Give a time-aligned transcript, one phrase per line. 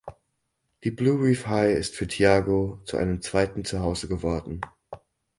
[0.83, 4.59] Die Blue Reef High ist für Tiago zu einem zweiten Zuhause geworden.